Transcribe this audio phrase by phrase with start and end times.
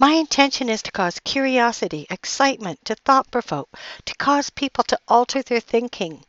[0.00, 3.68] My intention is to cause curiosity, excitement, to thought provoke,
[4.04, 6.24] to cause people to alter their thinking.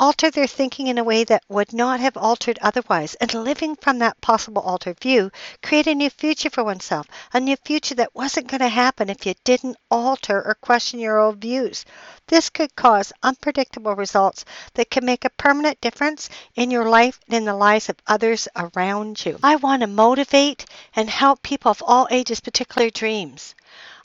[0.00, 3.98] Alter their thinking in a way that would not have altered otherwise, and living from
[3.98, 5.28] that possible altered view,
[5.60, 9.26] create a new future for oneself, a new future that wasn't going to happen if
[9.26, 11.84] you didn't alter or question your old views.
[12.28, 17.34] This could cause unpredictable results that can make a permanent difference in your life and
[17.34, 19.36] in the lives of others around you.
[19.42, 23.56] I want to motivate and help people of all ages, particularly dreams.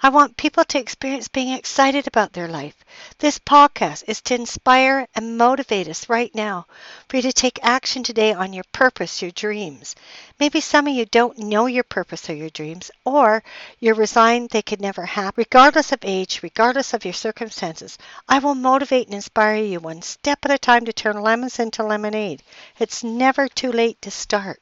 [0.02, 2.76] I want people to experience being excited about their life.
[3.20, 6.68] This podcast is to inspire and motivate us right now
[7.08, 9.96] for you to take action today on your purpose, your dreams.
[10.40, 13.44] Maybe some of you don't know your purpose or your dreams, or
[13.80, 15.36] you're resigned they could never happen.
[15.38, 17.98] Regardless of age, regardless of your circumstances,
[18.28, 21.84] I will motivate and inspire you one step at a time to turn lemons into
[21.84, 22.44] lemonade.
[22.80, 24.60] It's never too late to start.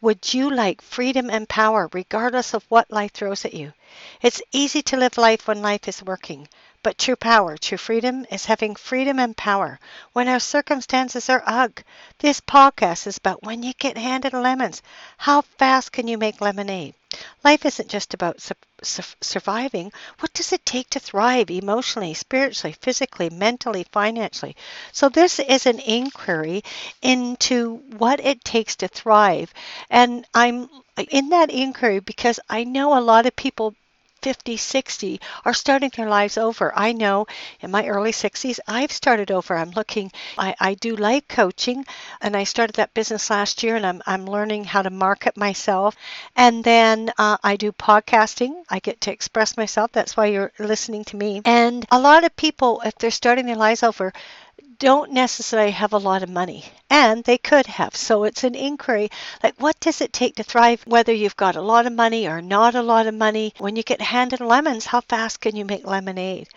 [0.00, 3.72] Would you like freedom and power regardless of what life throws at you?
[4.20, 6.48] It's easy to live life when life is working,
[6.82, 9.80] but true power, true freedom is having freedom and power
[10.12, 11.82] when our circumstances are ugh.
[12.18, 14.82] This podcast is about when you get handed lemons.
[15.16, 16.94] How fast can you make lemonade?
[17.42, 18.42] Life isn't just about
[18.84, 19.92] su- su- surviving.
[20.20, 24.56] What does it take to thrive emotionally, spiritually, physically, mentally, financially?
[24.92, 26.62] So, this is an inquiry
[27.02, 29.52] into what it takes to thrive.
[29.90, 30.68] And I'm
[31.10, 33.74] in that inquiry because I know a lot of people
[34.24, 36.72] 50, 60 are starting their lives over.
[36.74, 37.26] I know
[37.60, 39.54] in my early 60s, I've started over.
[39.54, 41.84] I'm looking, I, I do life coaching,
[42.22, 45.94] and I started that business last year, and I'm, I'm learning how to market myself.
[46.34, 48.64] And then uh, I do podcasting.
[48.70, 49.92] I get to express myself.
[49.92, 51.42] That's why you're listening to me.
[51.44, 54.10] And a lot of people, if they're starting their lives over,
[54.78, 57.94] don't necessarily have a lot of money, and they could have.
[57.96, 59.10] So it's an inquiry
[59.42, 62.40] like, what does it take to thrive, whether you've got a lot of money or
[62.42, 63.52] not a lot of money?
[63.58, 66.48] When you get handed lemons, how fast can you make lemonade?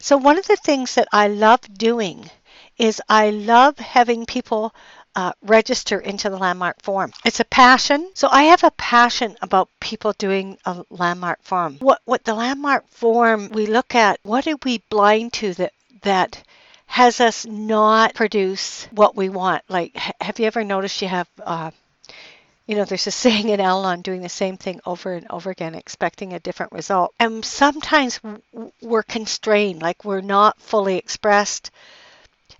[0.00, 2.30] So, one of the things that I love doing
[2.78, 4.74] is I love having people
[5.14, 7.12] uh, register into the landmark forum.
[7.24, 8.10] It's a passion.
[8.14, 11.76] So I have a passion about people doing a landmark forum.
[11.80, 16.42] What what the landmark forum we look at, what are we blind to that that
[16.98, 19.62] has us not produce what we want.
[19.68, 21.70] Like, have you ever noticed you have, uh,
[22.66, 25.76] you know, there's a saying in Al-Anon doing the same thing over and over again,
[25.76, 27.14] expecting a different result.
[27.20, 28.18] And sometimes
[28.82, 31.70] we're constrained, like we're not fully expressed.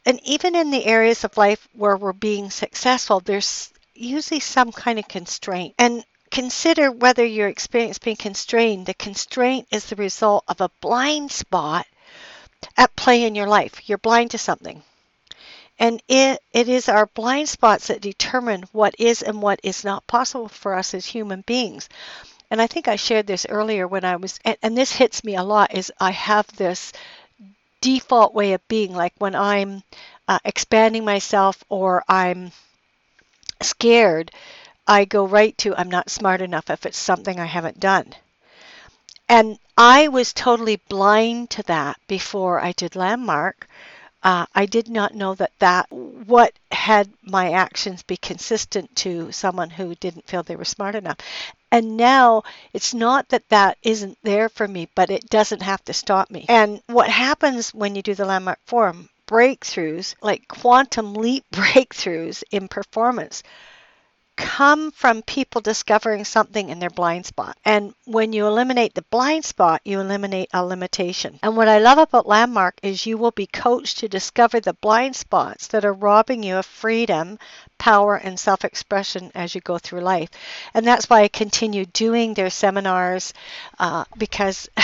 [0.07, 5.01] And even in the areas of life where we're being successful, there's usually some kind
[5.01, 5.75] of constraint.
[5.81, 11.33] And consider whether your experience being constrained, the constraint is the result of a blind
[11.33, 11.89] spot
[12.77, 13.89] at play in your life.
[13.89, 14.83] You're blind to something.
[15.79, 20.07] And it, it is our blind spots that determine what is and what is not
[20.07, 21.89] possible for us as human beings.
[22.51, 25.37] And I think I shared this earlier when I was, and, and this hits me
[25.37, 26.93] a lot, is I have this
[27.81, 28.95] default way of being.
[28.95, 29.83] Like when I'm
[30.27, 32.51] uh, expanding myself or I'm
[33.63, 34.31] scared,
[34.87, 38.15] I go right to I'm not smart enough if it's something I haven't done.
[39.29, 43.67] And I was totally blind to that before I did Landmark.
[44.23, 49.71] uh, I did not know that that what had my actions be consistent to someone
[49.71, 51.19] who didn't feel they were smart enough.
[51.73, 52.43] And now
[52.75, 56.45] it's not that that isn't there for me, but it doesn't have to stop me.
[56.49, 62.69] And what happens when you do the landmark forum breakthroughs, like quantum leap breakthroughs in
[62.69, 63.43] performance,
[64.39, 67.59] come from people discovering something in their blind spot.
[67.65, 71.41] And when you eliminate the blind spot, you eliminate a limitation.
[71.43, 75.17] And what I love about Landmark is you will be coached to discover the blind
[75.17, 77.41] spots that are robbing you of freedom,
[77.79, 80.31] power, and self expression as you go through life.
[80.73, 83.35] And that's why I continue doing their seminars
[83.79, 84.69] uh, because.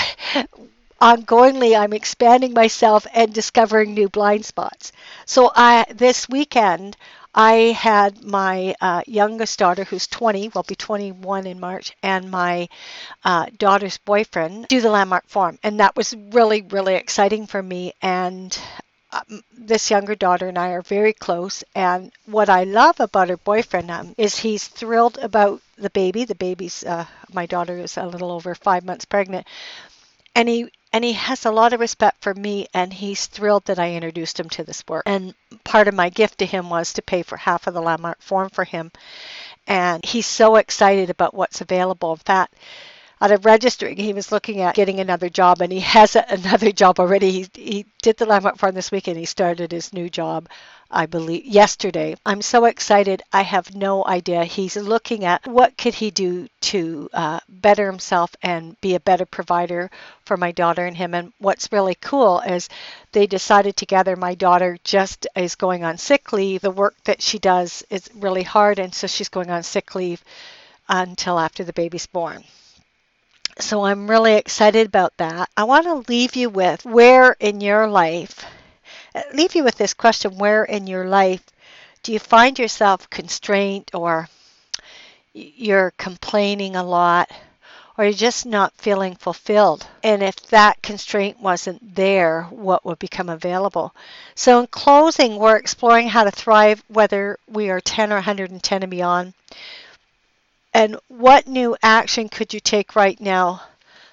[1.02, 4.90] ongoingly I'm expanding myself and discovering new blind spots.
[5.26, 6.96] So I this weekend
[7.34, 12.68] I had my uh, youngest daughter, who's 20, will be 21 in March, and my
[13.24, 17.92] uh, daughter's boyfriend do the landmark forum, and that was really, really exciting for me.
[18.02, 18.58] And
[19.12, 21.64] um, this younger daughter and I are very close.
[21.74, 26.24] And what I love about her boyfriend um, is he's thrilled about the baby.
[26.24, 29.46] The baby's uh, my daughter is a little over five months pregnant,
[30.34, 33.80] and he and he has a lot of respect for me and he's thrilled that
[33.80, 35.02] I introduced him to this work.
[35.06, 38.22] And part of my gift to him was to pay for half of the landmark
[38.22, 38.92] forum for him.
[39.66, 42.12] And he's so excited about what's available.
[42.12, 42.54] In fact,
[43.20, 46.72] out of registering, he was looking at getting another job, and he has a, another
[46.72, 47.30] job already.
[47.30, 50.48] He, he did the landmark Forum this week, and he started his new job
[50.94, 52.14] I believe, yesterday.
[52.24, 53.22] I'm so excited.
[53.32, 54.44] I have no idea.
[54.44, 59.26] He's looking at what could he do to uh, better himself and be a better
[59.26, 59.90] provider
[60.24, 61.12] for my daughter and him.
[61.14, 62.68] And what's really cool is
[63.10, 64.14] they decided together.
[64.14, 66.60] My daughter just is going on sick leave.
[66.60, 70.22] The work that she does is really hard, and so she's going on sick leave
[70.88, 72.44] until after the baby's born.
[73.64, 75.48] So I'm really excited about that.
[75.56, 78.44] I want to leave you with where in your life
[79.14, 81.42] uh, leave you with this question where in your life
[82.02, 84.28] do you find yourself constrained or
[85.32, 87.30] you're complaining a lot
[87.96, 89.86] or you're just not feeling fulfilled.
[90.02, 93.94] And if that constraint wasn't there, what would become available?
[94.34, 98.90] So, in closing, we're exploring how to thrive whether we are 10 or 110 and
[98.90, 99.32] beyond.
[100.74, 103.62] And what new action could you take right now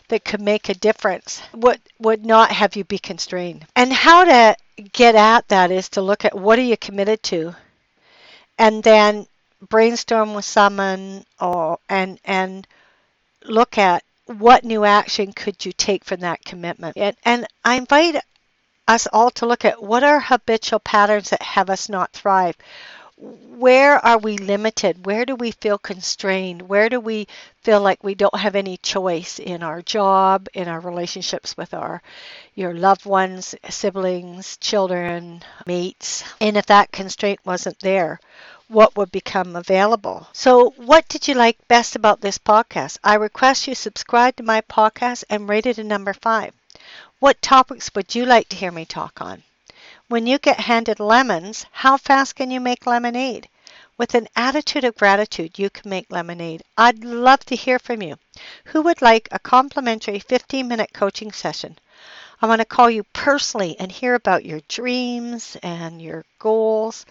[0.09, 1.41] that could make a difference?
[1.53, 3.65] What would not have you be constrained?
[3.75, 4.55] And how to
[4.93, 7.55] get at that is to look at what are you committed to,
[8.59, 9.25] and then
[9.69, 12.67] brainstorm with someone or and and
[13.43, 16.95] look at what new action could you take from that commitment.
[16.95, 18.23] And, and I invite
[18.87, 22.55] us all to look at what are habitual patterns that have us not thrive
[23.21, 25.05] where are we limited?
[25.05, 26.63] Where do we feel constrained?
[26.63, 27.27] Where do we
[27.61, 32.01] feel like we don't have any choice in our job, in our relationships with our
[32.55, 36.23] your loved ones, siblings, children, mates?
[36.41, 38.19] And if that constraint wasn't there,
[38.67, 40.27] what would become available.
[40.33, 42.97] So, what did you like best about this podcast?
[43.03, 46.53] I request you subscribe to my podcast and rate it a number five.
[47.19, 49.43] What topics would you like to hear me talk on?
[50.11, 53.47] When you get handed lemons, how fast can you make lemonade?
[53.97, 56.63] With an attitude of gratitude, you can make lemonade.
[56.77, 58.17] I'd love to hear from you.
[58.65, 61.79] Who would like a complimentary 15 minute coaching session?
[62.41, 67.05] I want to call you personally and hear about your dreams and your goals.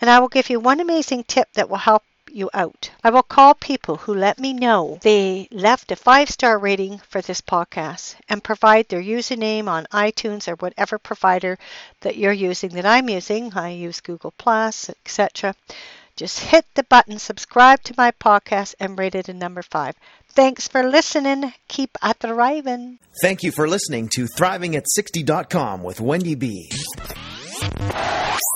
[0.00, 2.90] And I will give you one amazing tip that will help you out.
[3.02, 7.20] I will call people who let me know they left a five star rating for
[7.20, 11.58] this podcast and provide their username on iTunes or whatever provider
[12.00, 13.54] that you're using that I'm using.
[13.54, 15.54] I use Google Plus, etc.
[16.16, 19.94] Just hit the button, subscribe to my podcast, and rate it a number five.
[20.30, 21.52] Thanks for listening.
[21.68, 22.98] Keep thriving.
[23.22, 26.70] Thank you for listening to ThrivingAt60.com with Wendy B.